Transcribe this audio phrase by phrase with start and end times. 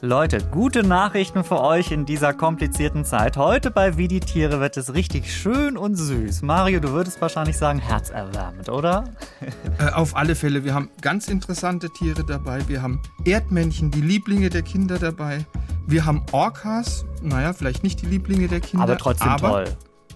[0.00, 3.36] Leute, gute Nachrichten für euch in dieser komplizierten Zeit.
[3.36, 6.42] Heute bei Wie die Tiere wird es richtig schön und süß.
[6.42, 9.04] Mario, du würdest wahrscheinlich sagen herzerwärmend, oder?
[9.78, 10.64] Äh, auf alle Fälle.
[10.64, 12.66] Wir haben ganz interessante Tiere dabei.
[12.68, 15.44] Wir haben Erdmännchen, die Lieblinge der Kinder dabei.
[15.86, 18.82] Wir haben Orcas, naja, vielleicht nicht die Lieblinge der Kinder.
[18.82, 19.64] Aber trotzdem aber toll.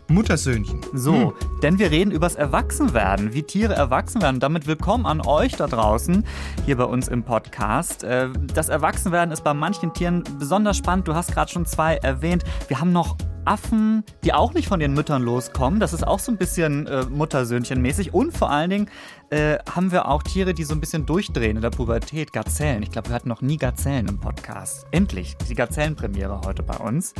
[0.09, 0.81] Muttersöhnchen.
[0.93, 1.33] So, hm.
[1.63, 4.41] denn wir reden übers Erwachsenwerden, wie Tiere erwachsen werden.
[4.41, 6.25] Damit willkommen an euch da draußen,
[6.67, 8.05] hier bei uns im Podcast.
[8.05, 11.09] Äh, das Erwachsenwerden ist bei manchen Tieren besonders spannend.
[11.09, 12.45] Du hast gerade schon zwei erwähnt.
[12.69, 15.81] Wir haben noch Affen, die auch nicht von den Müttern loskommen.
[15.81, 18.13] Das ist auch so ein bisschen äh, Muttersöhnchen-mäßig.
[18.13, 18.91] Und vor allen Dingen
[19.31, 22.33] äh, haben wir auch Tiere, die so ein bisschen durchdrehen in der Pubertät.
[22.33, 22.83] Gazellen.
[22.83, 24.87] Ich glaube, wir hatten noch nie Gazellen im Podcast.
[24.91, 25.37] Endlich.
[25.49, 27.15] Die Gazellenpremiere heute bei uns.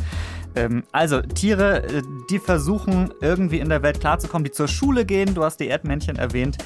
[0.55, 5.33] Ähm, also Tiere, äh, die versuchen irgendwie in der Welt klarzukommen, die zur Schule gehen.
[5.33, 6.57] Du hast die Erdmännchen erwähnt.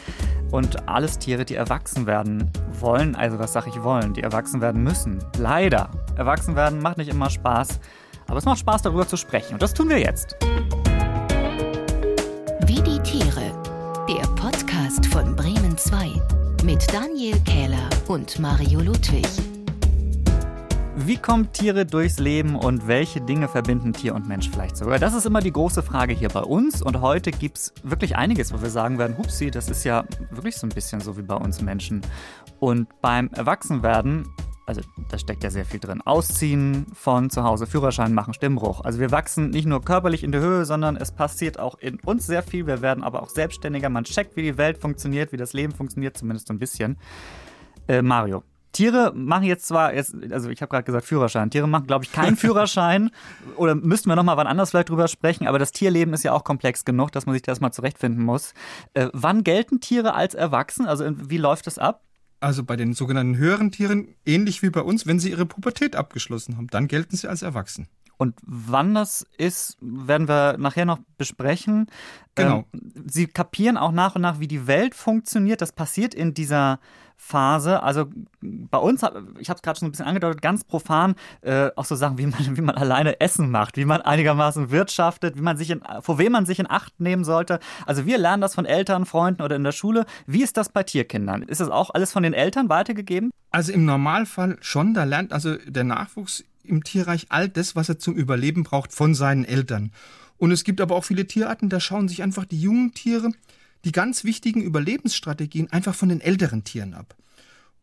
[0.51, 3.15] Und alles Tiere, die erwachsen werden wollen.
[3.15, 4.13] Also was sage ich wollen?
[4.13, 5.19] Die erwachsen werden müssen.
[5.37, 5.89] Leider.
[6.15, 7.79] Erwachsen werden macht nicht immer Spaß.
[8.27, 9.53] Aber es macht Spaß, darüber zu sprechen.
[9.53, 10.35] Und das tun wir jetzt.
[12.65, 13.53] Wie die Tiere.
[14.09, 16.11] Der Podcast von Bremen 2
[16.63, 19.56] mit Daniel Kähler und Mario Ludwig.
[20.99, 24.97] Wie kommen Tiere durchs Leben und welche Dinge verbinden Tier und Mensch vielleicht sogar?
[24.97, 26.81] Das ist immer die große Frage hier bei uns.
[26.81, 30.55] Und heute gibt es wirklich einiges, wo wir sagen werden, hupsi, das ist ja wirklich
[30.55, 32.01] so ein bisschen so wie bei uns Menschen.
[32.59, 34.25] Und beim Erwachsenwerden
[34.65, 36.01] also da steckt ja sehr viel drin.
[36.01, 38.83] Ausziehen von zu Hause, Führerschein machen, Stimmbruch.
[38.83, 42.25] Also wir wachsen nicht nur körperlich in der Höhe, sondern es passiert auch in uns
[42.25, 42.65] sehr viel.
[42.65, 43.89] Wir werden aber auch selbstständiger.
[43.89, 46.97] Man checkt, wie die Welt funktioniert, wie das Leben funktioniert, zumindest so ein bisschen.
[47.87, 48.43] Äh, Mario.
[48.77, 51.49] Tiere machen jetzt zwar, jetzt, also ich habe gerade gesagt Führerschein.
[51.49, 53.09] Tiere machen, glaube ich, keinen Führerschein.
[53.55, 55.47] Oder müssten wir nochmal wann anders vielleicht drüber sprechen.
[55.47, 58.53] Aber das Tierleben ist ja auch komplex genug, dass man sich das mal zurechtfinden muss.
[58.93, 60.85] Äh, wann gelten Tiere als erwachsen?
[60.85, 62.03] Also wie läuft das ab?
[62.39, 66.55] also bei den sogenannten höheren Tieren, ähnlich wie bei uns, wenn sie ihre Pubertät abgeschlossen
[66.55, 67.87] haben, dann gelten sie als erwachsen.
[68.17, 71.87] Und wann das ist, werden wir nachher noch besprechen.
[72.35, 72.65] Genau.
[72.73, 75.61] Ähm, sie kapieren auch nach und nach, wie die Welt funktioniert.
[75.61, 76.79] Das passiert in dieser
[77.17, 77.83] Phase.
[77.83, 78.05] Also
[78.41, 79.01] bei uns,
[79.39, 82.27] ich habe es gerade schon ein bisschen angedeutet, ganz profan, äh, auch so Sachen, wie
[82.27, 86.19] man, wie man alleine Essen macht, wie man einigermaßen wirtschaftet, wie man sich in, vor
[86.19, 87.59] wem man sich in Acht nehmen sollte.
[87.85, 90.05] Also wir lernen das von Eltern, Freunden oder in der Schule.
[90.25, 91.41] Wie ist das bei Tierkindern?
[91.41, 93.31] Ist das auch alles von den Eltern weitergegeben?
[93.49, 94.93] Also im Normalfall schon.
[94.93, 99.15] Da lernt also der Nachwuchs im Tierreich all das, was er zum Überleben braucht, von
[99.15, 99.91] seinen Eltern.
[100.37, 103.31] Und es gibt aber auch viele Tierarten, da schauen sich einfach die jungen Tiere
[103.85, 107.15] die ganz wichtigen Überlebensstrategien einfach von den älteren Tieren ab.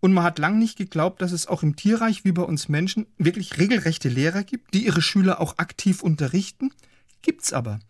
[0.00, 3.06] Und man hat lang nicht geglaubt, dass es auch im Tierreich wie bei uns Menschen
[3.16, 6.72] wirklich regelrechte Lehrer gibt, die ihre Schüler auch aktiv unterrichten.
[7.22, 7.80] Gibt's aber.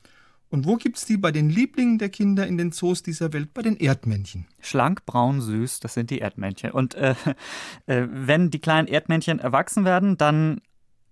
[0.48, 1.16] Und wo gibt's die?
[1.16, 4.46] Bei den Lieblingen der Kinder in den Zoos dieser Welt, bei den Erdmännchen.
[4.60, 6.70] Schlank, braun, süß, das sind die Erdmännchen.
[6.70, 7.16] Und äh,
[7.86, 10.60] äh, wenn die kleinen Erdmännchen erwachsen werden, dann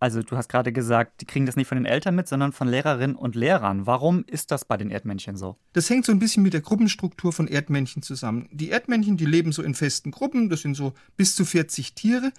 [0.03, 2.67] also du hast gerade gesagt, die kriegen das nicht von den Eltern mit, sondern von
[2.67, 3.87] Lehrerinnen und Lehrern.
[3.87, 5.55] Warum ist das bei den Erdmännchen so?
[5.75, 8.49] Das hängt so ein bisschen mit der Gruppenstruktur von Erdmännchen zusammen.
[8.51, 12.33] Die Erdmännchen, die leben so in festen Gruppen, das sind so bis zu 40 Tiere.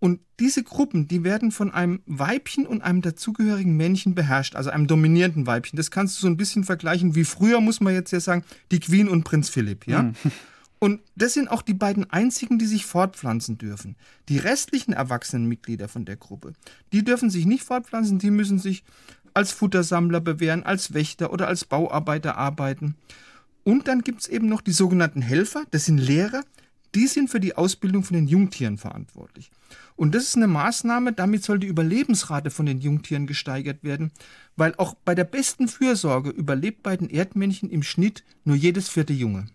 [0.00, 4.86] Und diese Gruppen, die werden von einem Weibchen und einem dazugehörigen Männchen beherrscht, also einem
[4.86, 5.78] dominierenden Weibchen.
[5.78, 8.80] Das kannst du so ein bisschen vergleichen wie früher, muss man jetzt ja sagen, die
[8.80, 10.02] Queen und Prinz Philipp, ja?
[10.02, 10.12] Mhm.
[10.80, 13.96] Und das sind auch die beiden einzigen, die sich fortpflanzen dürfen.
[14.28, 16.52] Die restlichen erwachsenen Mitglieder von der Gruppe,
[16.92, 18.84] die dürfen sich nicht fortpflanzen, die müssen sich
[19.34, 22.96] als Futtersammler bewähren, als Wächter oder als Bauarbeiter arbeiten.
[23.64, 26.42] Und dann gibt es eben noch die sogenannten Helfer, das sind Lehrer,
[26.94, 29.50] die sind für die Ausbildung von den Jungtieren verantwortlich.
[29.96, 34.10] Und das ist eine Maßnahme, damit soll die Überlebensrate von den Jungtieren gesteigert werden,
[34.56, 39.12] weil auch bei der besten Fürsorge überlebt bei den Erdmännchen im Schnitt nur jedes vierte
[39.12, 39.48] Junge.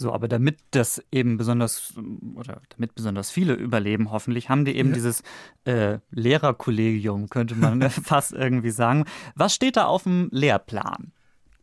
[0.00, 1.92] So, aber damit das eben besonders
[2.34, 4.94] oder damit besonders viele überleben, hoffentlich, haben die eben ja.
[4.94, 5.22] dieses
[5.64, 9.04] äh, Lehrerkollegium, könnte man fast irgendwie sagen.
[9.34, 11.12] Was steht da auf dem Lehrplan?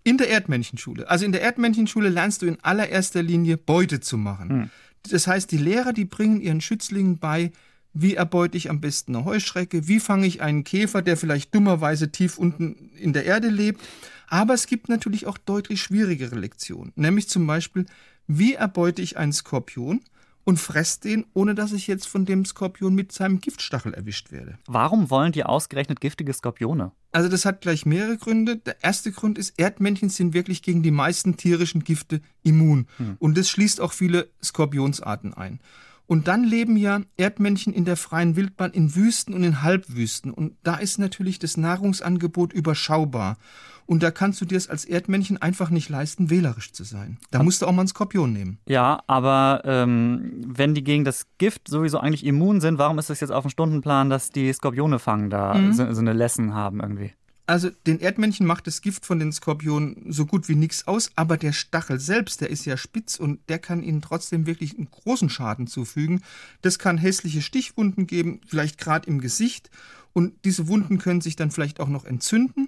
[0.03, 1.09] In der Erdmännchenschule.
[1.09, 4.49] Also in der Erdmännchenschule lernst du in allererster Linie Beute zu machen.
[4.49, 4.69] Hm.
[5.09, 7.51] Das heißt, die Lehrer, die bringen ihren Schützlingen bei,
[7.93, 12.11] wie erbeute ich am besten eine Heuschrecke, wie fange ich einen Käfer, der vielleicht dummerweise
[12.11, 13.81] tief unten in der Erde lebt.
[14.27, 17.87] Aber es gibt natürlich auch deutlich schwierigere Lektionen, nämlich zum Beispiel,
[18.27, 20.01] wie erbeute ich einen Skorpion
[20.47, 24.57] und fresse den, ohne dass ich jetzt von dem Skorpion mit seinem Giftstachel erwischt werde.
[24.65, 26.93] Warum wollen die ausgerechnet giftige Skorpione?
[27.11, 28.55] Also das hat gleich mehrere Gründe.
[28.55, 32.87] Der erste Grund ist, Erdmännchen sind wirklich gegen die meisten tierischen Gifte immun.
[32.95, 33.17] Hm.
[33.19, 35.59] Und das schließt auch viele Skorpionsarten ein.
[36.05, 40.31] Und dann leben ja Erdmännchen in der freien Wildbahn in Wüsten und in Halbwüsten.
[40.31, 43.37] Und da ist natürlich das Nahrungsangebot überschaubar.
[43.87, 47.17] Und da kannst du dir es als Erdmännchen einfach nicht leisten, wählerisch zu sein.
[47.31, 48.59] Da musst du auch mal einen Skorpion nehmen.
[48.67, 53.21] Ja, aber ähm, wenn die gegen das Gift sowieso eigentlich immun sind, warum ist es
[53.21, 55.73] jetzt auf dem Stundenplan, dass die Skorpione fangen da mhm.
[55.73, 57.13] so, so eine Lesson haben irgendwie?
[57.49, 61.37] Also den Erdmännchen macht das Gift von den Skorpionen so gut wie nichts aus, aber
[61.37, 65.29] der Stachel selbst, der ist ja spitz und der kann ihnen trotzdem wirklich einen großen
[65.29, 66.23] Schaden zufügen.
[66.61, 69.69] Das kann hässliche Stichwunden geben, vielleicht gerade im Gesicht
[70.11, 72.67] und diese Wunden können sich dann vielleicht auch noch entzünden.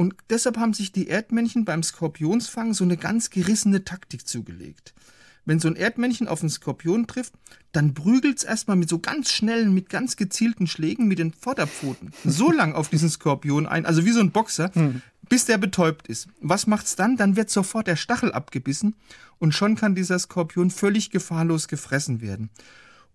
[0.00, 4.94] Und deshalb haben sich die Erdmännchen beim Skorpionsfang so eine ganz gerissene Taktik zugelegt.
[5.44, 7.34] Wenn so ein Erdmännchen auf einen Skorpion trifft,
[7.72, 12.12] dann prügelt es erstmal mit so ganz schnellen, mit ganz gezielten Schlägen mit den Vorderpfoten
[12.24, 15.02] so lang auf diesen Skorpion ein, also wie so ein Boxer, hm.
[15.28, 16.28] bis der betäubt ist.
[16.40, 17.18] Was macht's dann?
[17.18, 18.96] Dann wird sofort der Stachel abgebissen
[19.38, 22.48] und schon kann dieser Skorpion völlig gefahrlos gefressen werden.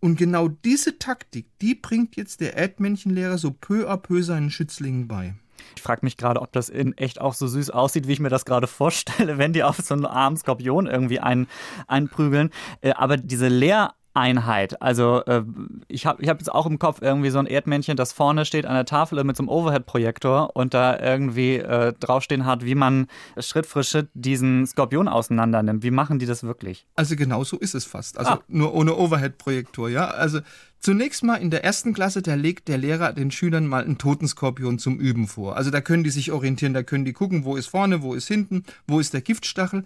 [0.02, 5.08] Und genau diese Taktik, die bringt jetzt der Erdmännchenlehrer so peu à peu seinen Schützlingen
[5.08, 5.34] bei.
[5.76, 8.30] Ich frage mich gerade, ob das in echt auch so süß aussieht, wie ich mir
[8.30, 11.48] das gerade vorstelle, wenn die auf so einen armen Skorpion irgendwie ein,
[11.88, 12.52] einprügeln.
[12.82, 14.82] Äh, aber diese Lehr Einheit.
[14.82, 15.44] Also äh,
[15.88, 18.66] ich habe ich hab jetzt auch im Kopf irgendwie so ein Erdmännchen, das vorne steht
[18.66, 23.08] an der Tafel mit so einem Overhead-Projektor und da irgendwie äh, draufstehen hat, wie man
[23.40, 25.84] Schritt für Schritt diesen Skorpion auseinander nimmt.
[25.84, 26.88] Wie machen die das wirklich?
[26.96, 28.18] Also genau so ist es fast.
[28.18, 28.40] Also ah.
[28.48, 30.08] nur ohne Overhead-Projektor, ja.
[30.08, 30.40] Also
[30.86, 34.78] Zunächst mal in der ersten Klasse, da legt der Lehrer den Schülern mal einen Totenskorpion
[34.78, 35.56] zum Üben vor.
[35.56, 38.28] Also da können die sich orientieren, da können die gucken, wo ist vorne, wo ist
[38.28, 39.84] hinten, wo ist der Giftstachel.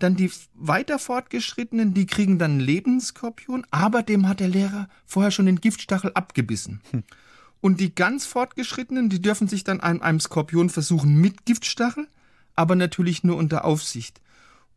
[0.00, 5.30] Dann die weiter fortgeschrittenen, die kriegen dann einen Lebensskorpion, aber dem hat der Lehrer vorher
[5.30, 6.80] schon den Giftstachel abgebissen.
[6.90, 7.04] Hm.
[7.60, 12.08] Und die ganz fortgeschrittenen, die dürfen sich dann an einem Skorpion versuchen mit Giftstachel,
[12.56, 14.20] aber natürlich nur unter Aufsicht.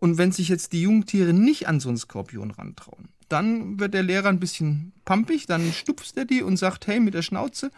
[0.03, 4.03] Und wenn sich jetzt die Jungtiere nicht an so einen Skorpion rantrauen, dann wird der
[4.03, 7.71] Lehrer ein bisschen pampig, dann stupst er die und sagt, hey, mit der Schnauze,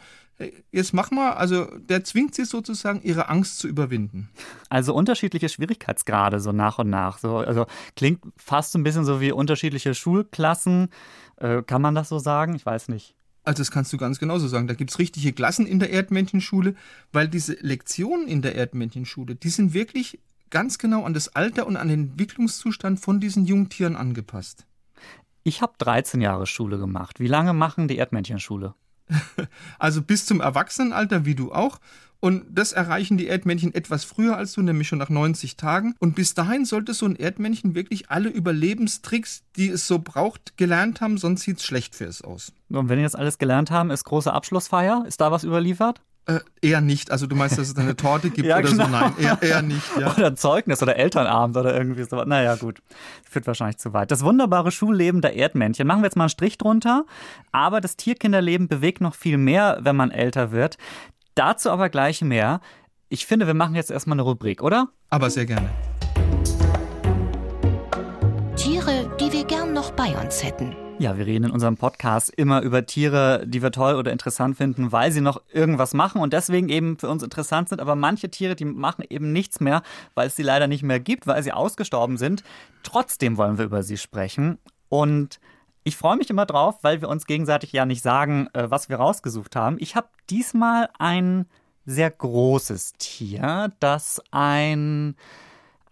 [0.71, 4.29] jetzt mach mal, also der zwingt sie sozusagen, ihre Angst zu überwinden.
[4.69, 7.19] Also unterschiedliche Schwierigkeitsgrade so nach und nach.
[7.19, 10.87] So, also klingt fast so ein bisschen so wie unterschiedliche Schulklassen.
[11.35, 12.55] Äh, kann man das so sagen?
[12.55, 13.13] Ich weiß nicht.
[13.43, 14.65] Also das kannst du ganz genauso sagen.
[14.65, 16.73] Da gibt es richtige Klassen in der Erdmännchenschule,
[17.13, 20.17] weil diese Lektionen in der Erdmännchenschule, die sind wirklich
[20.49, 24.65] ganz genau an das Alter und an den Entwicklungszustand von diesen Jungtieren angepasst.
[25.43, 27.19] Ich habe 13 Jahre Schule gemacht.
[27.19, 28.73] Wie lange machen die Erdmännchenschule?
[29.77, 31.79] Also bis zum Erwachsenenalter, wie du auch.
[32.19, 35.93] Und das erreichen die Erdmännchen etwas früher als du, nämlich schon nach 90 Tagen.
[35.99, 41.01] Und bis dahin sollte so ein Erdmännchen wirklich alle Überlebenstricks, die es so braucht, gelernt
[41.01, 42.51] haben, sonst sieht es schlecht für es aus.
[42.69, 45.05] Und wenn die jetzt alles gelernt haben, ist große Abschlussfeier?
[45.07, 46.01] Ist da was überliefert?
[46.27, 47.11] Äh, eher nicht.
[47.11, 48.85] Also du meinst, dass es eine Torte gibt ja, oder genau.
[48.85, 48.89] so?
[48.89, 49.83] Nein, eher, eher nicht.
[49.99, 50.11] Ja.
[50.15, 52.23] Oder ein Zeugnis oder Elternabend oder irgendwie so.
[52.23, 52.81] Naja, gut.
[53.29, 54.09] Führt wahrscheinlich zu weit.
[54.09, 55.85] Das wunderbare Schulleben der Erdmännchen.
[55.85, 57.05] Machen wir jetzt mal einen Strich drunter.
[57.51, 60.77] Aber das Tierkinderleben bewegt noch viel mehr, wenn man älter wird.
[61.35, 62.59] Dazu aber gleich mehr.
[63.09, 64.89] Ich finde, wir machen jetzt erstmal eine Rubrik, oder?
[65.11, 65.69] Aber sehr gerne.
[68.55, 70.75] Tiere, die wir gern noch bei uns hätten.
[70.97, 74.93] Ja, wir reden in unserem Podcast immer über Tiere, die wir toll oder interessant finden,
[74.93, 77.81] weil sie noch irgendwas machen und deswegen eben für uns interessant sind.
[77.81, 79.83] Aber manche Tiere, die machen eben nichts mehr,
[80.13, 82.43] weil es sie leider nicht mehr gibt, weil sie ausgestorben sind.
[82.81, 84.57] Trotzdem wollen wir über sie sprechen.
[84.87, 85.41] Und
[85.83, 88.95] ich freue mich immer drauf, weil wir uns gegenseitig ja nicht sagen, äh, was wir
[88.95, 89.75] rausgesucht haben.
[89.79, 91.45] Ich habe diesmal ein
[91.85, 95.15] sehr großes Tier, das ein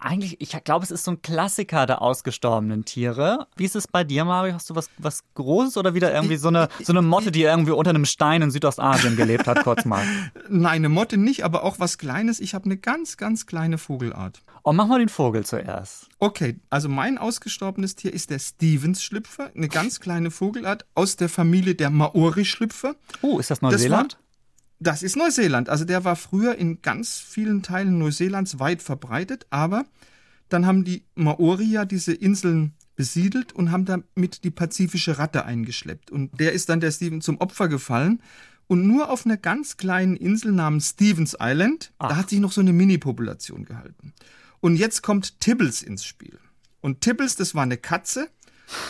[0.04, 3.48] eigentlich, ich glaube, es ist so ein Klassiker der ausgestorbenen Tiere.
[3.56, 4.54] Wie ist es bei dir, Mario?
[4.54, 7.72] Hast du was, was Großes oder wieder irgendwie so eine, so eine Motte, die irgendwie
[7.72, 10.04] unter einem Stein in Südostasien gelebt hat, kurz mal?
[10.50, 12.40] Nein, eine Motte nicht, aber auch was Kleines.
[12.40, 14.42] Ich habe eine ganz, ganz kleine Vogelart.
[14.64, 16.08] Oh, mach mal den Vogel zuerst.
[16.20, 21.76] Okay, also mein ausgestorbenes Tier ist der Stevens-Schlüpfer, eine ganz kleine Vogelart aus der Familie
[21.76, 22.96] der Maori-Schlüpfer.
[23.22, 24.18] Oh, ist das Neuseeland?
[24.84, 25.70] Das ist Neuseeland.
[25.70, 29.86] Also der war früher in ganz vielen Teilen Neuseelands weit verbreitet, aber
[30.50, 36.12] dann haben die Maori ja diese Inseln besiedelt und haben damit die pazifische Ratte eingeschleppt.
[36.12, 38.22] Und der ist dann der Steven zum Opfer gefallen.
[38.68, 42.10] Und nur auf einer ganz kleinen Insel namens Stevens Island, Ach.
[42.10, 44.14] da hat sich noch so eine Mini-Population gehalten.
[44.60, 46.40] Und jetzt kommt Tibbles ins Spiel.
[46.82, 48.30] Und Tibbles, das war eine Katze,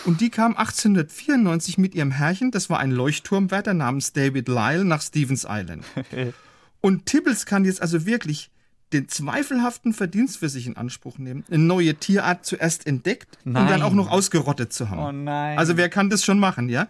[0.05, 5.01] und die kam 1894 mit ihrem Herrchen, das war ein Leuchtturmwärter namens David Lyle, nach
[5.01, 5.85] Stevens Island.
[6.81, 8.51] Und Tibbles kann jetzt also wirklich
[8.91, 13.63] den zweifelhaften Verdienst für sich in Anspruch nehmen, eine neue Tierart zuerst entdeckt nein.
[13.63, 14.99] und dann auch noch ausgerottet zu haben.
[14.99, 15.57] Oh nein.
[15.57, 16.87] Also wer kann das schon machen, ja?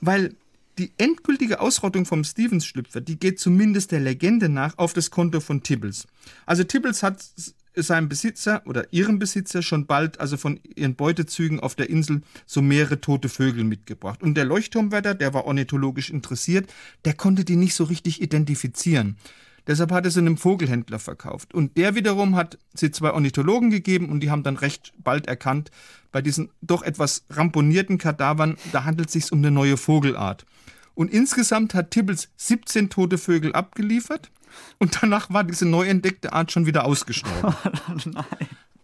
[0.00, 0.34] Weil
[0.78, 5.62] die endgültige Ausrottung vom Stevens-Schlüpfer, die geht zumindest der Legende nach auf das Konto von
[5.62, 6.06] Tibbles.
[6.46, 7.24] Also Tibbles hat
[7.74, 12.62] seinem Besitzer oder ihrem Besitzer schon bald, also von ihren Beutezügen auf der Insel, so
[12.62, 14.22] mehrere tote Vögel mitgebracht.
[14.22, 16.72] Und der Leuchtturmwärter, der war ornithologisch interessiert,
[17.04, 19.16] der konnte die nicht so richtig identifizieren.
[19.66, 21.54] Deshalb hat er sie einem Vogelhändler verkauft.
[21.54, 25.70] Und der wiederum hat sie zwei Ornithologen gegeben und die haben dann recht bald erkannt,
[26.12, 30.44] bei diesen doch etwas ramponierten Kadavern, da handelt es sich um eine neue Vogelart.
[30.94, 34.30] Und insgesamt hat Tibbles 17 tote Vögel abgeliefert
[34.78, 37.54] und danach war diese neu entdeckte Art schon wieder ausgestorben.
[38.04, 38.24] Nein.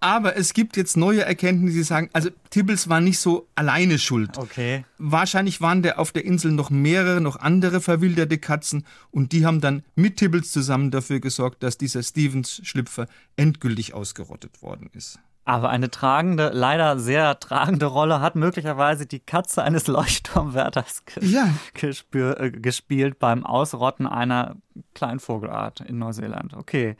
[0.01, 4.37] Aber es gibt jetzt neue Erkenntnisse, die sagen, also Tibbles war nicht so alleine schuld.
[4.37, 4.85] Okay.
[4.99, 9.61] Wahrscheinlich waren der auf der Insel noch mehrere, noch andere verwilderte Katzen und die haben
[9.61, 13.07] dann mit Tibbles zusammen dafür gesorgt, dass dieser Stevens-Schlüpfer
[13.37, 15.19] endgültig ausgerottet worden ist.
[15.47, 21.49] Aber eine tragende, leider sehr tragende Rolle hat möglicherweise die Katze eines Leuchtturmwärters ja.
[21.81, 24.57] Äh, gespielt beim Ausrotten einer
[24.95, 26.55] Kleinvogelart in Neuseeland.
[26.55, 26.97] Okay.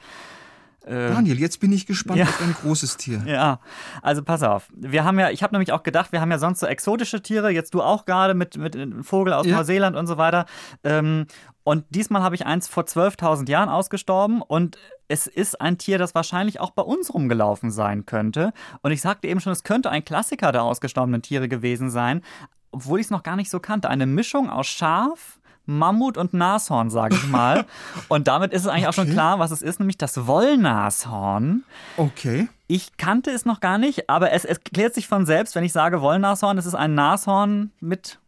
[0.87, 2.25] Äh, Daniel, jetzt bin ich gespannt ja.
[2.27, 3.23] auf ein großes Tier.
[3.27, 3.61] Ja,
[4.03, 4.69] also pass auf.
[4.75, 7.51] Wir haben ja, ich habe nämlich auch gedacht, wir haben ja sonst so exotische Tiere,
[7.51, 9.57] jetzt du auch gerade mit, mit Vogel aus ja.
[9.57, 10.47] Neuseeland und so weiter.
[10.85, 11.27] Ähm,
[11.65, 14.79] und diesmal habe ich eins vor 12.000 Jahren ausgestorben und
[15.09, 18.53] es ist ein Tier, das wahrscheinlich auch bei uns rumgelaufen sein könnte.
[18.83, 22.23] Und ich sagte eben schon, es könnte ein Klassiker der ausgestorbenen Tiere gewesen sein,
[22.71, 23.91] obwohl ich es noch gar nicht so kannte.
[23.91, 27.67] Eine Mischung aus Schaf, Mammut und Nashorn, sage ich mal.
[28.09, 28.89] und damit ist es eigentlich okay.
[28.89, 31.65] auch schon klar, was es ist, nämlich das Wollnashorn.
[31.97, 32.49] Okay.
[32.69, 36.01] Ich kannte es noch gar nicht, aber es erklärt sich von selbst, wenn ich sage
[36.01, 38.19] Wollnashorn, es ist ein Nashorn mit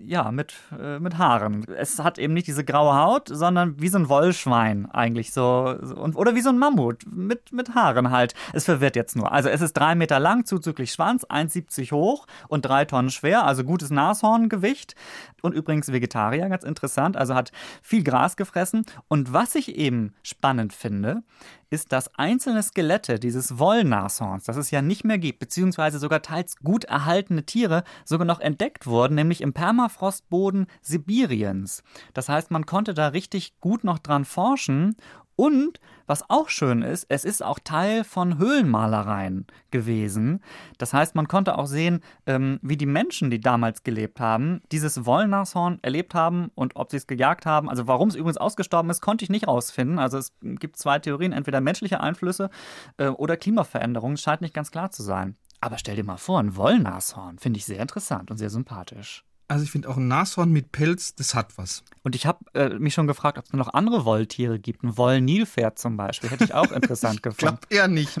[0.00, 1.64] ja, mit, äh, mit Haaren.
[1.76, 5.76] Es hat eben nicht diese graue Haut, sondern wie so ein Wollschwein eigentlich so.
[5.96, 8.34] Und, oder wie so ein Mammut mit, mit Haaren halt.
[8.52, 9.32] Es verwirrt jetzt nur.
[9.32, 13.64] Also es ist drei Meter lang, zuzüglich Schwanz, 1,70 hoch und drei Tonnen schwer, also
[13.64, 14.94] gutes Nashorngewicht.
[15.42, 17.52] Und übrigens Vegetarier, ganz interessant, also hat
[17.82, 18.84] viel Gras gefressen.
[19.08, 21.22] Und was ich eben spannend finde,
[21.70, 26.56] ist, dass einzelne Skelette dieses Wollnashorns, das es ja nicht mehr gibt, beziehungsweise sogar teils
[26.56, 31.82] gut erhaltene Tiere, sogar noch entdeckt wurden, nämlich im Permafrostboden Sibiriens.
[32.14, 34.96] Das heißt, man konnte da richtig gut noch dran forschen
[35.38, 35.78] und
[36.08, 40.42] was auch schön ist, es ist auch Teil von Höhlenmalereien gewesen.
[40.78, 45.04] Das heißt, man konnte auch sehen, ähm, wie die Menschen, die damals gelebt haben, dieses
[45.04, 47.70] Wollnashorn erlebt haben und ob sie es gejagt haben.
[47.70, 50.00] Also warum es übrigens ausgestorben ist, konnte ich nicht rausfinden.
[50.00, 52.50] Also es gibt zwei Theorien, entweder menschliche Einflüsse
[52.96, 54.16] äh, oder Klimaveränderungen.
[54.16, 55.36] Scheint nicht ganz klar zu sein.
[55.60, 59.27] Aber stell dir mal vor, ein Wollnashorn finde ich sehr interessant und sehr sympathisch.
[59.50, 61.82] Also ich finde auch ein Nashorn mit Pelz, das hat was.
[62.02, 64.84] Und ich habe äh, mich schon gefragt, ob es noch andere Wolltiere gibt.
[64.84, 66.28] Ein Wollnilpferd zum Beispiel.
[66.28, 67.56] Hätte ich auch interessant gefunden.
[67.56, 68.20] Klappt eher nicht.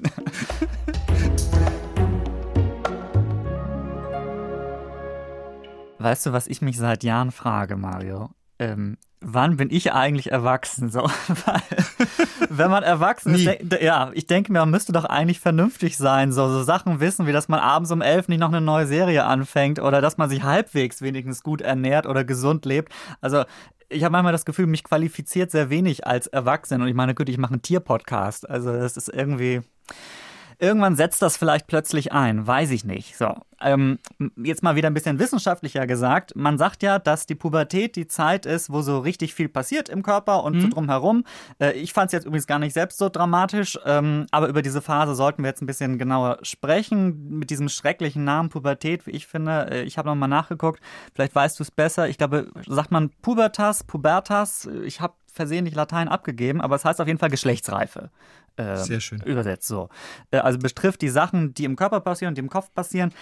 [5.98, 8.30] weißt du, was ich mich seit Jahren frage, Mario?
[8.58, 10.90] Ähm, wann bin ich eigentlich erwachsen?
[10.90, 11.08] So,
[12.48, 13.48] wenn man erwachsen ist,
[13.80, 17.32] ja, ich denke mir, man müsste doch eigentlich vernünftig sein, so, so Sachen wissen, wie
[17.32, 20.42] dass man abends um elf nicht noch eine neue Serie anfängt oder dass man sich
[20.42, 22.92] halbwegs wenigstens gut ernährt oder gesund lebt.
[23.20, 23.44] Also
[23.88, 27.28] ich habe manchmal das Gefühl, mich qualifiziert sehr wenig als Erwachsenen und ich meine, gut,
[27.28, 28.48] ich mache einen Tierpodcast.
[28.48, 29.62] Also das ist irgendwie
[30.58, 33.16] Irgendwann setzt das vielleicht plötzlich ein, weiß ich nicht.
[33.16, 33.98] So, ähm,
[34.36, 36.34] jetzt mal wieder ein bisschen wissenschaftlicher gesagt.
[36.36, 40.02] Man sagt ja, dass die Pubertät die Zeit ist, wo so richtig viel passiert im
[40.02, 40.60] Körper und mhm.
[40.62, 41.24] so drumherum.
[41.60, 44.82] Äh, ich fand es jetzt übrigens gar nicht selbst so dramatisch, ähm, aber über diese
[44.82, 47.38] Phase sollten wir jetzt ein bisschen genauer sprechen.
[47.38, 49.70] Mit diesem schrecklichen Namen Pubertät, wie ich finde.
[49.70, 50.80] Äh, ich habe nochmal nachgeguckt.
[51.14, 52.08] Vielleicht weißt du es besser.
[52.08, 54.68] Ich glaube, sagt man Pubertas, Pubertas.
[54.84, 58.10] Ich habe versehentlich Latein abgegeben, aber es heißt auf jeden Fall Geschlechtsreife.
[58.56, 59.20] Äh, Sehr schön.
[59.22, 59.88] Übersetzt so.
[60.30, 63.12] Äh, also betrifft die Sachen, die im Körper passieren, die im Kopf passieren.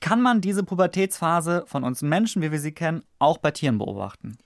[0.00, 4.36] Kann man diese Pubertätsphase von uns Menschen, wie wir sie kennen, auch bei Tieren beobachten?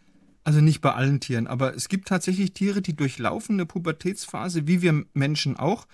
[0.44, 4.80] Also nicht bei allen Tieren, aber es gibt tatsächlich Tiere, die durchlaufen eine Pubertätsphase, wie
[4.82, 5.86] wir Menschen auch.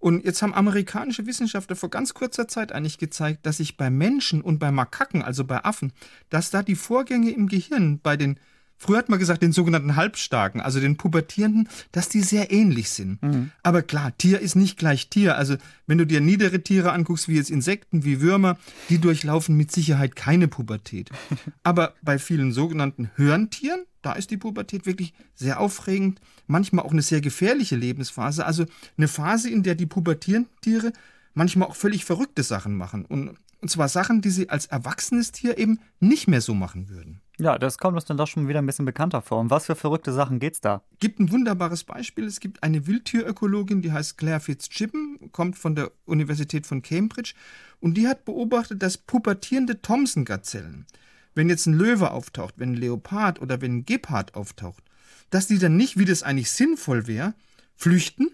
[0.00, 4.40] Und jetzt haben amerikanische Wissenschaftler vor ganz kurzer Zeit eigentlich gezeigt, dass sich bei Menschen
[4.40, 5.92] und bei Makaken, also bei Affen,
[6.30, 8.40] dass da die Vorgänge im Gehirn bei den
[8.82, 13.22] Früher hat man gesagt, den sogenannten Halbstarken, also den Pubertierenden, dass die sehr ähnlich sind.
[13.22, 13.50] Mhm.
[13.62, 15.36] Aber klar, Tier ist nicht gleich Tier.
[15.36, 15.56] Also
[15.86, 18.56] wenn du dir niedere Tiere anguckst, wie jetzt Insekten, wie Würmer,
[18.88, 21.10] die durchlaufen mit Sicherheit keine Pubertät.
[21.62, 27.02] Aber bei vielen sogenannten Hörntieren, da ist die Pubertät wirklich sehr aufregend, manchmal auch eine
[27.02, 28.46] sehr gefährliche Lebensphase.
[28.46, 28.64] Also
[28.96, 30.94] eine Phase, in der die pubertierenden Tiere
[31.34, 33.04] manchmal auch völlig verrückte Sachen machen.
[33.04, 37.20] Und, und zwar Sachen, die sie als erwachsenes Tier eben nicht mehr so machen würden.
[37.38, 39.40] Ja, das kommt uns dann doch schon wieder ein bisschen bekannter vor.
[39.40, 40.82] Um was für verrückte Sachen geht's da?
[40.98, 42.26] Gibt ein wunderbares Beispiel.
[42.26, 47.32] Es gibt eine Wildtierökologin, die heißt Claire Fitzgibbon, kommt von der Universität von Cambridge
[47.80, 50.86] und die hat beobachtet, dass pubertierende Thomson-Gazellen,
[51.34, 54.84] wenn jetzt ein Löwe auftaucht, wenn ein Leopard oder wenn ein Gepard auftaucht,
[55.30, 57.34] dass die dann nicht, wie das eigentlich sinnvoll wäre,
[57.74, 58.28] flüchten,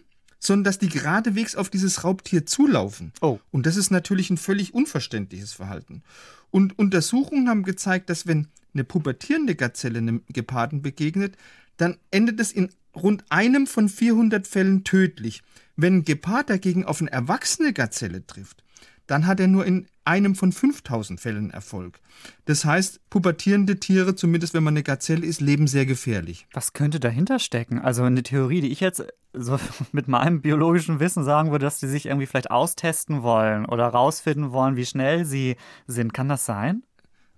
[0.46, 3.12] sondern dass die geradewegs auf dieses Raubtier zulaufen.
[3.20, 3.38] Oh.
[3.50, 6.02] Und das ist natürlich ein völlig unverständliches Verhalten.
[6.50, 11.36] Und Untersuchungen haben gezeigt, dass wenn eine pubertierende Gazelle einem Geparden begegnet,
[11.76, 15.42] dann endet es in rund einem von 400 Fällen tödlich.
[15.76, 18.62] Wenn ein Gepard dagegen auf eine erwachsene Gazelle trifft,
[19.06, 22.00] dann hat er nur in einem von 5000 Fällen Erfolg.
[22.44, 26.46] Das heißt, pubertierende Tiere, zumindest wenn man eine Gazelle ist, leben sehr gefährlich.
[26.52, 27.80] Was könnte dahinter stecken?
[27.80, 29.58] Also eine Theorie, die ich jetzt so
[29.92, 34.52] mit meinem biologischen Wissen sagen würde, dass die sich irgendwie vielleicht austesten wollen oder rausfinden
[34.52, 36.14] wollen, wie schnell sie sind.
[36.14, 36.82] Kann das sein?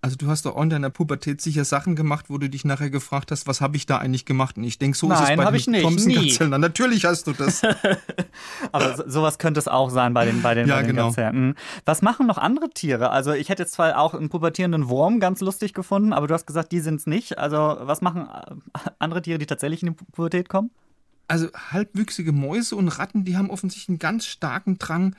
[0.08, 2.88] Also du hast doch auch in deiner Pubertät sicher Sachen gemacht, wo du dich nachher
[2.88, 4.56] gefragt hast, was habe ich da eigentlich gemacht?
[4.56, 6.60] Und ich denke, so Nein, ist es bei den den Thompson-Gazellen.
[6.62, 7.60] Natürlich hast du das.
[8.72, 11.08] Aber so, sowas könnte es auch sein bei den, bei den, ja, bei den genau.
[11.08, 11.56] Gazellen.
[11.84, 13.10] Was machen noch andere Tiere?
[13.10, 16.46] Also ich hätte jetzt zwar auch einen pubertierenden Wurm ganz lustig gefunden, aber du hast
[16.46, 17.36] gesagt, die sind es nicht.
[17.36, 20.70] Also was machen äh, andere Tiere, die tatsächlich in die Pubertät kommen?
[21.26, 25.14] Also halbwüchsige Mäuse und Ratten, die haben offensichtlich einen ganz starken Drang,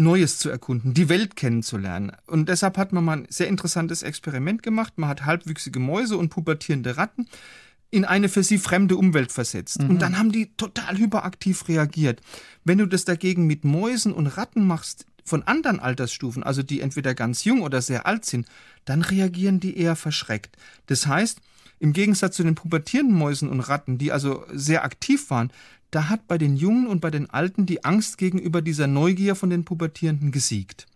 [0.00, 2.12] Neues zu erkunden, die Welt kennenzulernen.
[2.26, 4.94] Und deshalb hat man mal ein sehr interessantes Experiment gemacht.
[4.96, 7.28] Man hat halbwüchsige Mäuse und pubertierende Ratten
[7.92, 9.80] in eine für sie fremde Umwelt versetzt.
[9.80, 12.20] Und dann haben die total hyperaktiv reagiert.
[12.64, 17.14] Wenn du das dagegen mit Mäusen und Ratten machst, von anderen Altersstufen, also die entweder
[17.14, 18.46] ganz jung oder sehr alt sind,
[18.84, 20.56] dann reagieren die eher verschreckt.
[20.86, 21.40] Das heißt,
[21.78, 25.50] im Gegensatz zu den pubertierenden Mäusen und Ratten, die also sehr aktiv waren,
[25.90, 29.50] da hat bei den Jungen und bei den Alten die Angst gegenüber dieser Neugier von
[29.50, 30.86] den Pubertierenden gesiegt.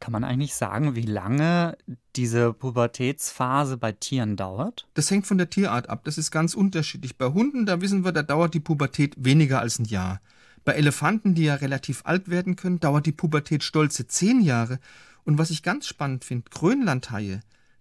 [0.00, 1.76] Kann man eigentlich sagen, wie lange
[2.16, 4.88] diese Pubertätsphase bei Tieren dauert?
[4.94, 6.02] Das hängt von der Tierart ab.
[6.04, 7.16] Das ist ganz unterschiedlich.
[7.16, 10.20] Bei Hunden, da wissen wir, da dauert die Pubertät weniger als ein Jahr.
[10.64, 14.78] Bei Elefanten, die ja relativ alt werden können, dauert die Pubertät stolze zehn Jahre.
[15.24, 17.40] Und was ich ganz spannend finde, Grönlandhaie,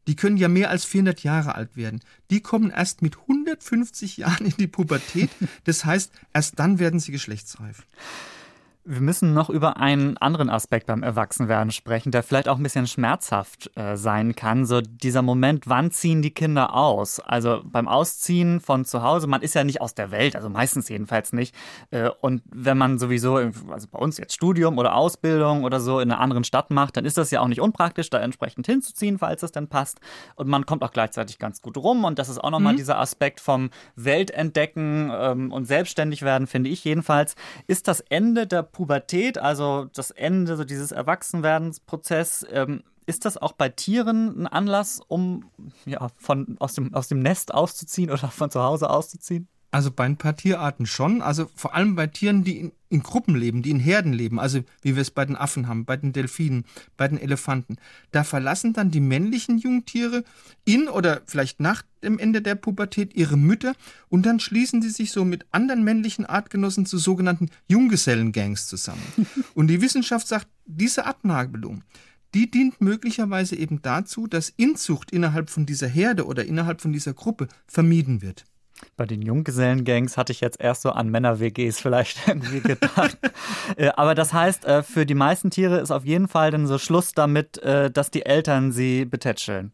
[0.10, 2.00] die können ja mehr als 400 Jahre alt werden.
[2.32, 5.30] Die kommen erst mit 150 Jahren in die Pubertät.
[5.66, 7.84] Das heißt, erst dann werden sie geschlechtsreif.
[8.92, 12.88] Wir müssen noch über einen anderen Aspekt beim Erwachsenwerden sprechen, der vielleicht auch ein bisschen
[12.88, 14.66] schmerzhaft äh, sein kann.
[14.66, 17.20] So dieser Moment, wann ziehen die Kinder aus?
[17.20, 20.90] Also beim Ausziehen von zu Hause, man ist ja nicht aus der Welt, also meistens
[20.90, 21.54] jedenfalls nicht.
[21.92, 26.12] Äh, und wenn man sowieso, also bei uns jetzt Studium oder Ausbildung oder so in
[26.12, 29.42] einer anderen Stadt macht, dann ist das ja auch nicht unpraktisch, da entsprechend hinzuziehen, falls
[29.42, 30.00] das dann passt.
[30.34, 32.06] Und man kommt auch gleichzeitig ganz gut rum.
[32.06, 32.78] Und das ist auch nochmal mhm.
[32.78, 37.36] dieser Aspekt vom Weltentdecken ähm, und selbstständig werden, finde ich jedenfalls.
[37.68, 43.52] Ist das Ende der Pubertät, also das Ende so dieses Erwachsenwerdensprozess, ähm, ist das auch
[43.52, 45.52] bei Tieren ein Anlass, um
[45.86, 49.50] ja, von, aus, dem, aus dem Nest auszuziehen oder von zu Hause auszuziehen?
[49.72, 53.36] Also bei ein paar Tierarten schon, also vor allem bei Tieren, die in, in, Gruppen
[53.36, 56.12] leben, die in Herden leben, also wie wir es bei den Affen haben, bei den
[56.12, 56.66] Delfinen,
[56.98, 57.78] bei den Elefanten.
[58.12, 60.24] Da verlassen dann die männlichen Jungtiere
[60.66, 63.76] in oder vielleicht nach dem Ende der Pubertät ihre Mütter
[64.08, 69.04] und dann schließen sie sich so mit anderen männlichen Artgenossen zu sogenannten Junggesellengangs zusammen.
[69.54, 71.84] und die Wissenschaft sagt, diese Abnabelung,
[72.34, 77.14] die dient möglicherweise eben dazu, dass Inzucht innerhalb von dieser Herde oder innerhalb von dieser
[77.14, 78.46] Gruppe vermieden wird.
[78.98, 83.18] Bei den Junggesellengangs hatte ich jetzt erst so an Männer-WGs vielleicht irgendwie gedacht.
[83.96, 87.62] Aber das heißt, für die meisten Tiere ist auf jeden Fall dann so Schluss damit,
[87.64, 89.74] dass die Eltern sie betätscheln.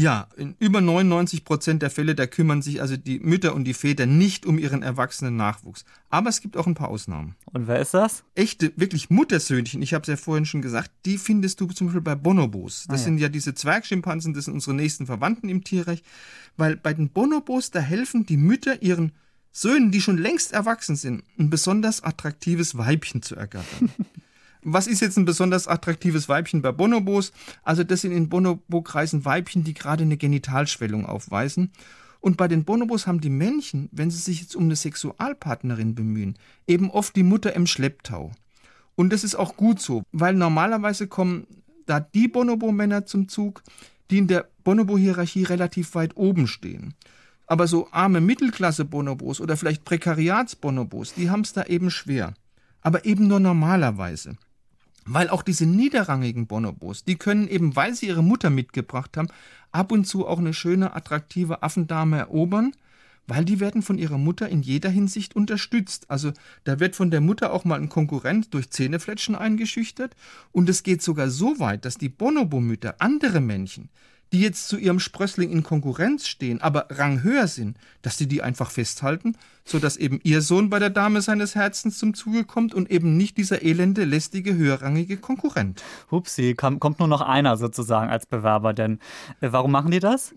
[0.00, 3.74] Ja, in über 99 Prozent der Fälle, da kümmern sich also die Mütter und die
[3.74, 5.84] Väter nicht um ihren erwachsenen Nachwuchs.
[6.08, 7.36] Aber es gibt auch ein paar Ausnahmen.
[7.52, 8.24] Und wer ist das?
[8.34, 12.00] Echte, wirklich Muttersöhnchen, ich habe es ja vorhin schon gesagt, die findest du zum Beispiel
[12.00, 12.86] bei Bonobos.
[12.88, 13.04] Das ah, ja.
[13.04, 16.02] sind ja diese Zwergschimpansen, das sind unsere nächsten Verwandten im Tierreich.
[16.56, 19.12] Weil bei den Bonobos, da helfen die Mütter ihren
[19.52, 23.90] Söhnen, die schon längst erwachsen sind, ein besonders attraktives Weibchen zu ergattern.
[24.62, 27.32] Was ist jetzt ein besonders attraktives Weibchen bei Bonobos?
[27.62, 31.72] Also das sind in Bonobo-Kreisen Weibchen, die gerade eine Genitalschwellung aufweisen.
[32.20, 36.36] Und bei den Bonobos haben die Männchen, wenn sie sich jetzt um eine Sexualpartnerin bemühen,
[36.66, 38.32] eben oft die Mutter im Schlepptau.
[38.94, 41.46] Und das ist auch gut so, weil normalerweise kommen
[41.86, 43.62] da die Bonobo-Männer zum Zug,
[44.10, 46.94] die in der Bonobo-Hierarchie relativ weit oben stehen.
[47.46, 52.34] Aber so arme Mittelklasse-Bonobos oder vielleicht Prekariats-Bonobos, die haben es da eben schwer.
[52.82, 54.36] Aber eben nur normalerweise.
[55.06, 59.28] Weil auch diese niederrangigen Bonobos, die können eben, weil sie ihre Mutter mitgebracht haben,
[59.72, 62.72] ab und zu auch eine schöne, attraktive Affendame erobern,
[63.26, 66.10] weil die werden von ihrer Mutter in jeder Hinsicht unterstützt.
[66.10, 66.32] Also
[66.64, 70.16] da wird von der Mutter auch mal ein Konkurrent durch Zähnefletschen eingeschüchtert
[70.52, 73.88] und es geht sogar so weit, dass die Bonobo-Mütter andere Männchen,
[74.32, 78.70] die jetzt zu ihrem Sprössling in Konkurrenz stehen, aber ranghöher sind, dass sie die einfach
[78.70, 83.16] festhalten, sodass eben ihr Sohn bei der Dame seines Herzens zum Zuge kommt und eben
[83.16, 85.82] nicht dieser elende, lästige, höherrangige Konkurrent.
[86.10, 89.00] Hupsi, kommt nur noch einer sozusagen als Bewerber, denn
[89.40, 90.32] äh, warum machen die das?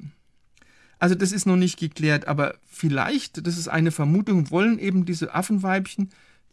[0.98, 5.36] Also das ist noch nicht geklärt, aber vielleicht, das ist eine Vermutung, wollen eben diese
[5.36, 6.10] Affenweibchen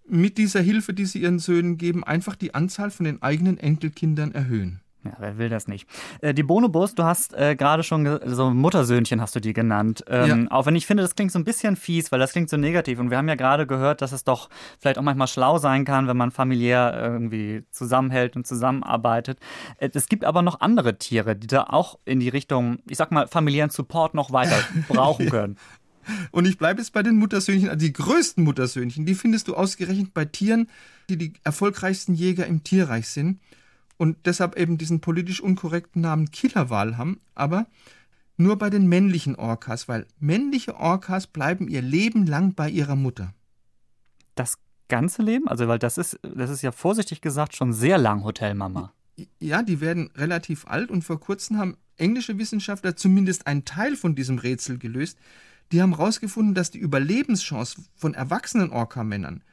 [0.09, 4.33] mit dieser Hilfe, die sie ihren Söhnen geben, einfach die Anzahl von den eigenen Enkelkindern
[4.33, 4.81] erhöhen.
[5.05, 5.89] Ja, wer will das nicht?
[6.21, 10.05] Äh, die Bonobos, du hast äh, gerade schon so Muttersöhnchen hast du die genannt.
[10.09, 10.51] Ähm, ja.
[10.51, 12.99] Auch wenn ich finde, das klingt so ein bisschen fies, weil das klingt so negativ.
[12.99, 16.07] Und wir haben ja gerade gehört, dass es doch vielleicht auch manchmal schlau sein kann,
[16.07, 19.39] wenn man familiär irgendwie zusammenhält und zusammenarbeitet.
[19.79, 23.11] Äh, es gibt aber noch andere Tiere, die da auch in die Richtung, ich sag
[23.11, 24.59] mal, familiären Support noch weiter
[24.89, 25.57] brauchen können.
[26.31, 27.71] Und ich bleibe jetzt bei den Muttersöhnchen.
[27.71, 30.69] Also die größten Muttersöhnchen, die findest du ausgerechnet bei Tieren,
[31.09, 33.41] die die erfolgreichsten Jäger im Tierreich sind
[34.01, 37.67] und deshalb eben diesen politisch unkorrekten Namen Killerwal haben, aber
[38.39, 43.35] nur bei den männlichen Orcas, weil männliche Orcas bleiben ihr Leben lang bei ihrer Mutter.
[44.37, 44.55] Das
[44.89, 45.49] ganze Leben?
[45.49, 48.95] Also, weil das ist, das ist ja vorsichtig gesagt schon sehr lang Hotelmama.
[49.39, 54.15] Ja, die werden relativ alt und vor kurzem haben englische Wissenschaftler zumindest einen Teil von
[54.15, 55.19] diesem Rätsel gelöst.
[55.73, 59.45] Die haben herausgefunden, dass die Überlebenschance von erwachsenen Orca-Männern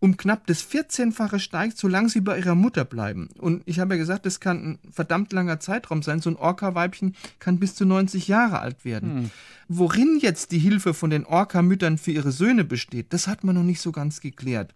[0.00, 3.28] um knapp das 14-fache steigt, solange sie bei ihrer Mutter bleiben.
[3.38, 6.20] Und ich habe ja gesagt, das kann ein verdammt langer Zeitraum sein.
[6.20, 9.10] So ein Orca-Weibchen kann bis zu 90 Jahre alt werden.
[9.10, 9.30] Hm.
[9.68, 13.62] Worin jetzt die Hilfe von den Orca-Müttern für ihre Söhne besteht, das hat man noch
[13.62, 14.74] nicht so ganz geklärt.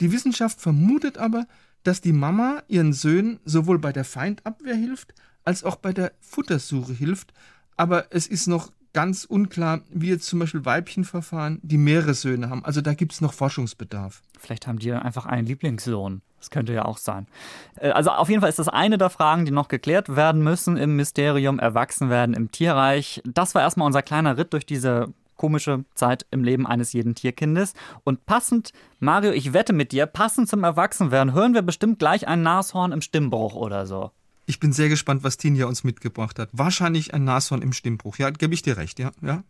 [0.00, 1.46] Die Wissenschaft vermutet aber,
[1.84, 6.92] dass die Mama ihren Söhnen sowohl bei der Feindabwehr hilft, als auch bei der Futtersuche
[6.92, 7.32] hilft.
[7.76, 12.64] Aber es ist noch ganz unklar, wie jetzt zum Beispiel Weibchenverfahren, die mehrere Söhne haben.
[12.64, 14.22] Also da gibt es noch Forschungsbedarf.
[14.38, 16.22] Vielleicht haben die einfach einen Lieblingssohn.
[16.38, 17.28] Das könnte ja auch sein.
[17.76, 20.76] Äh, also auf jeden Fall ist das eine der Fragen, die noch geklärt werden müssen
[20.76, 23.22] im Mysterium Erwachsenwerden im Tierreich.
[23.24, 27.74] Das war erstmal unser kleiner Ritt durch diese komische Zeit im Leben eines jeden Tierkindes.
[28.04, 32.42] Und passend, Mario, ich wette mit dir, passend zum Erwachsenwerden hören wir bestimmt gleich ein
[32.42, 34.10] Nashorn im Stimmbruch oder so.
[34.44, 36.48] Ich bin sehr gespannt, was Tinja uns mitgebracht hat.
[36.52, 38.18] Wahrscheinlich ein Nashorn im Stimmbruch.
[38.18, 39.12] Ja, gebe ich dir recht, ja?
[39.20, 39.44] ja?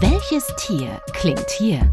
[0.00, 1.92] Welches Tier klingt hier?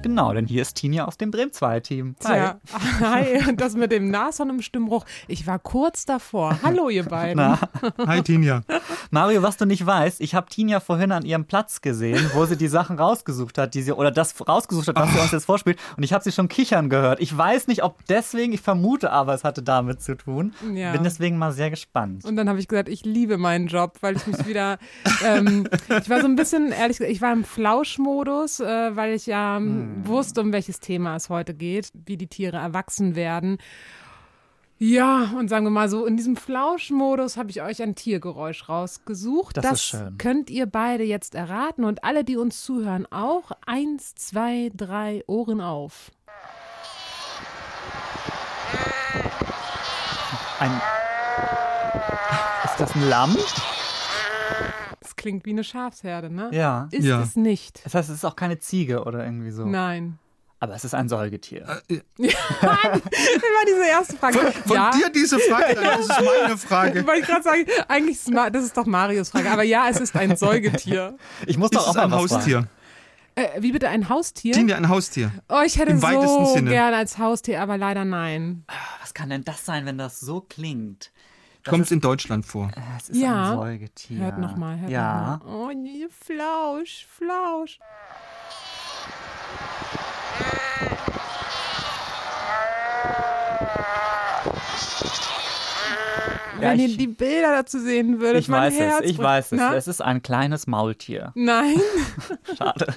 [0.00, 2.14] Genau, denn hier ist Tinja aus dem Bremen 2 Team.
[2.24, 2.36] Hi.
[2.36, 2.60] Ja,
[3.00, 5.04] hi, das mit dem Nashorn im Stimmbruch.
[5.26, 6.56] Ich war kurz davor.
[6.62, 7.36] Hallo, ihr beiden.
[7.36, 7.58] Na.
[8.06, 8.62] Hi, Tinja.
[9.10, 12.56] Mario, was du nicht weißt, ich habe Tinja vorhin an ihrem Platz gesehen, wo sie
[12.56, 15.78] die Sachen rausgesucht hat, die sie, oder das rausgesucht hat, was sie uns jetzt vorspielt.
[15.96, 17.20] Und ich habe sie schon kichern gehört.
[17.20, 20.54] Ich weiß nicht, ob deswegen, ich vermute aber, es hatte damit zu tun.
[20.74, 20.92] Ja.
[20.92, 22.24] Bin deswegen mal sehr gespannt.
[22.24, 24.78] Und dann habe ich gesagt, ich liebe meinen Job, weil ich mich wieder,
[25.24, 25.68] ähm,
[26.00, 29.56] ich war so ein bisschen, ehrlich gesagt, ich war im Flauschmodus, äh, weil ich ja
[29.56, 33.58] hm wusste, um welches Thema es heute geht, wie die Tiere erwachsen werden.
[34.80, 39.56] Ja, und sagen wir mal so, in diesem Flauschmodus habe ich euch ein Tiergeräusch rausgesucht.
[39.56, 40.18] Das, das ist schön.
[40.18, 43.50] könnt ihr beide jetzt erraten und alle, die uns zuhören, auch.
[43.66, 46.12] Eins, zwei, drei, Ohren auf.
[50.60, 50.70] Ein.
[52.64, 53.36] Ist das ein Lamm?
[55.18, 56.48] Klingt wie eine Schafsherde, ne?
[56.52, 56.88] Ja.
[56.90, 57.20] Ist ja.
[57.20, 57.84] es nicht.
[57.84, 59.66] Das heißt, es ist auch keine Ziege oder irgendwie so.
[59.66, 60.18] Nein.
[60.60, 61.82] Aber es ist ein Säugetier.
[61.88, 62.30] Äh, ja.
[62.60, 64.38] das war diese erste Frage.
[64.38, 64.90] Von, von ja.
[64.90, 67.06] dir diese Frage, das ist meine Frage.
[67.06, 69.50] Wollte ich gerade sagen, eigentlich ist das ist doch Marios Frage.
[69.50, 71.16] Aber ja, es ist ein Säugetier.
[71.46, 72.66] Ich muss doch ist auch mal ein Haustier.
[73.36, 74.52] Äh, wie bitte ein Haustier?
[74.52, 75.30] Tinja, ein Haustier.
[75.48, 78.64] Oh, ich hätte Im so gern als Haustier, aber leider nein.
[78.66, 81.12] Ah, was kann denn das sein, wenn das so klingt?
[81.68, 82.70] Kommt es in Deutschland vor?
[82.74, 83.52] Äh, es ist ja.
[83.52, 84.18] ein Säugetier.
[84.18, 84.78] Hört nochmal.
[84.80, 85.36] Hört ja.
[85.36, 85.54] Noch mal.
[85.54, 87.78] Oh nee, Flausch, Flausch.
[96.60, 99.60] Ja, Wenn ihr die Bilder dazu sehen würdet, ich weiß Herz es, ich weiß es.
[99.60, 101.32] Es ist ein kleines Maultier.
[101.36, 101.76] Nein.
[102.58, 102.94] Schade.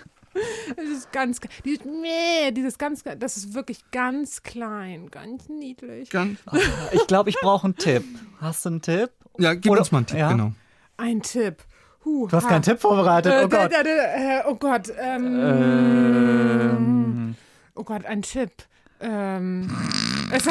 [0.77, 6.09] Es ist ganz, dieses, nee, dieses ganz, das ist wirklich ganz klein, ganz niedlich.
[6.09, 6.39] Ganz.
[6.93, 8.03] Ich glaube, ich brauche einen Tipp.
[8.39, 9.11] Hast du einen Tipp?
[9.37, 10.31] Ja, gib Oder, uns mal einen Tipp, ja?
[10.31, 10.53] genau.
[10.97, 11.63] Ein Tipp.
[12.03, 12.49] Huh, du hast ha.
[12.49, 13.31] keinen Tipp vorbereitet.
[13.31, 13.71] Äh, oh Gott.
[13.73, 14.91] Äh, äh, oh Gott.
[14.99, 17.35] Ähm, ähm.
[17.75, 18.51] Oh Gott, ein Tipp.
[18.99, 19.69] Ähm,
[20.31, 20.47] es,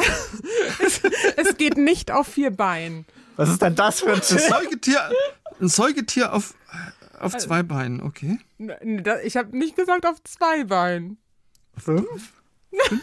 [0.81, 1.01] es,
[1.37, 3.07] es, geht nicht auf vier Beinen.
[3.37, 4.39] Was ist denn das für ein Tipp?
[4.39, 5.11] Ein Säugetier,
[5.61, 6.55] ein Säugetier auf
[7.21, 8.39] auf also, zwei Beinen, okay.
[9.25, 11.19] Ich habe nicht gesagt auf zwei Beinen.
[11.77, 12.33] Fünf?
[12.71, 13.01] ich, kann,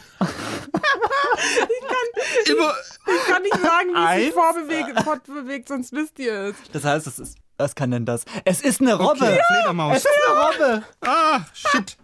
[2.45, 2.73] Immer,
[3.06, 6.56] ich, kann nicht sagen, wie es sich vorbewegt, fortbewegt, sonst wisst ihr es.
[6.71, 7.38] Das heißt, es ist.
[7.60, 8.23] Was kann denn das?
[8.45, 9.25] Es ist eine Robbe.
[9.25, 9.97] Okay, Fledermaus.
[9.97, 10.84] Es ist eine Robbe.
[11.01, 11.97] Ah, shit.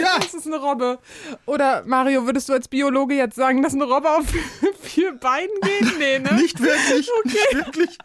[0.00, 0.18] Ja.
[0.18, 0.98] Es ist eine Robbe.
[1.46, 4.26] Oder Mario, würdest du als Biologe jetzt sagen, dass eine Robbe auf
[4.80, 5.98] vier Beinen geht?
[5.98, 6.32] Nee, ne?
[6.34, 7.08] Nicht wirklich.
[7.20, 7.30] Okay.
[7.32, 7.98] Nicht wirklich.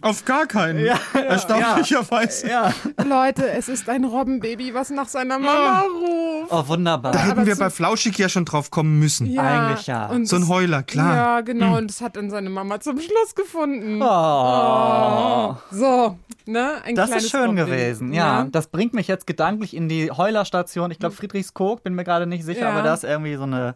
[0.00, 0.78] Auf gar keinen.
[0.88, 2.48] Ja, Erstaunlicherweise.
[2.48, 2.72] Ja.
[3.04, 6.42] Leute, es ist ein Robbenbaby, was nach seiner Mama oh.
[6.42, 6.52] ruft.
[6.52, 7.12] Oh, wunderbar.
[7.12, 9.26] Da hätten wir bei Flauschig ja schon drauf kommen müssen.
[9.26, 10.06] Ja, Eigentlich ja.
[10.06, 11.14] Und so ein Heuler, klar.
[11.14, 11.76] Ja, genau.
[11.76, 14.00] Und das hat dann seine Mama zum Schluss gefunden.
[14.00, 14.06] Oh.
[14.06, 15.56] oh.
[15.70, 16.74] So, ne?
[16.84, 18.40] Ein das ist schön gewesen, ja.
[18.40, 18.48] ja.
[18.50, 20.90] Das bringt mich jetzt gedanklich in die Heulerstation.
[20.90, 23.74] Ich glaube, Friedrichskoog, bin mir gerade nicht sicher, aber da ist irgendwie so eine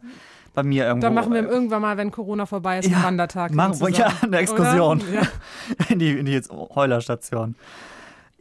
[0.54, 1.06] bei mir irgendwo.
[1.06, 3.52] Dann machen wir irgendwann mal, wenn Corona vorbei ist, einen Ja, Wandertag.
[3.52, 5.02] machen wir- ja, eine Exkursion.
[5.12, 5.22] Ja.
[5.88, 7.54] in die, in die jetzt Heulerstation.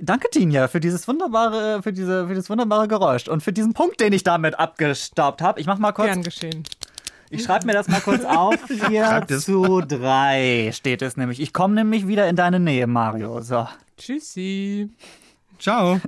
[0.04, 4.00] Danke, Tinja, für dieses wunderbare, für diese, für dieses wunderbare Geräusch und für diesen Punkt,
[4.00, 5.60] den ich damit abgestaubt habe.
[5.60, 6.63] Ich mach mal kurz, Gern geschehen.
[7.30, 8.56] ich schreibe mir das mal kurz auf.
[8.67, 9.45] 4 Schreib das.
[9.45, 11.39] zu 3 steht es nämlich.
[11.39, 13.41] Ich komme nämlich wieder in deine Nähe, Mario.
[13.41, 13.67] So.
[13.97, 14.89] Tschüssi.
[15.60, 16.00] Ciao.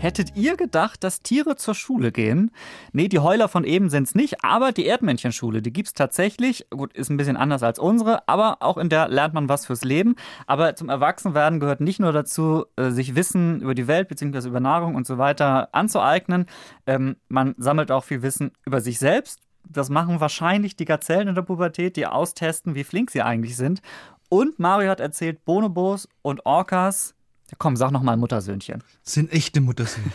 [0.00, 2.52] Hättet ihr gedacht, dass Tiere zur Schule gehen?
[2.92, 6.66] Nee, die Heuler von eben sind's nicht, aber die Erdmännchenschule, die gibt's tatsächlich.
[6.70, 9.82] Gut, ist ein bisschen anders als unsere, aber auch in der lernt man was fürs
[9.82, 10.14] Leben.
[10.46, 14.46] Aber zum Erwachsenwerden gehört nicht nur dazu, äh, sich Wissen über die Welt bzw.
[14.46, 16.46] über Nahrung und so weiter anzueignen.
[16.86, 19.40] Ähm, man sammelt auch viel Wissen über sich selbst.
[19.68, 23.82] Das machen wahrscheinlich die Gazellen in der Pubertät, die austesten, wie flink sie eigentlich sind.
[24.28, 27.16] Und Mario hat erzählt, Bonobos und Orcas.
[27.50, 28.84] Ja, komm, sag noch mal Muttersöhnchen.
[29.02, 30.10] Sind echte Muttersöhne.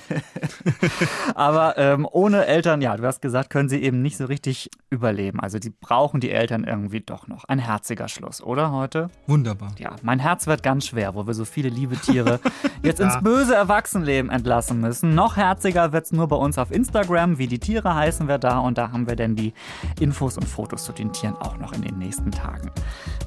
[1.36, 5.40] Aber ähm, ohne Eltern, ja, du hast gesagt, können sie eben nicht so richtig überleben.
[5.40, 7.46] Also die brauchen die Eltern irgendwie doch noch.
[7.46, 9.10] Ein herziger Schluss, oder heute?
[9.26, 9.74] Wunderbar.
[9.80, 12.40] Ja, mein Herz wird ganz schwer, wo wir so viele liebe Tiere
[12.84, 15.16] jetzt ins böse Erwachsenenleben entlassen müssen.
[15.16, 17.40] Noch herziger wird's nur bei uns auf Instagram.
[17.40, 19.54] Wie die Tiere heißen wir da und da haben wir denn die
[20.00, 22.70] Infos und Fotos zu den Tieren auch noch in den nächsten Tagen.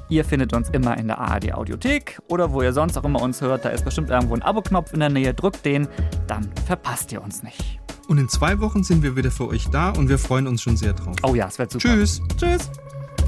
[0.07, 3.41] Ihr findet uns immer in der ARD Audiothek oder wo ihr sonst auch immer uns
[3.41, 3.65] hört.
[3.65, 5.33] Da ist bestimmt irgendwo ein Abo-Knopf in der Nähe.
[5.33, 5.87] Drückt den,
[6.27, 7.79] dann verpasst ihr uns nicht.
[8.07, 10.77] Und in zwei Wochen sind wir wieder für euch da und wir freuen uns schon
[10.77, 11.15] sehr drauf.
[11.23, 11.89] Oh ja, es wird super.
[11.89, 12.21] Tschüss.
[12.37, 12.69] Tschüss.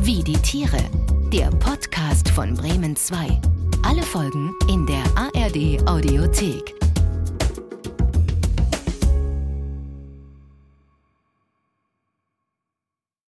[0.01, 0.77] Wie die Tiere.
[1.33, 3.41] Der Podcast von Bremen 2.
[3.83, 6.88] Alle Folgen in der ARD Audiothek.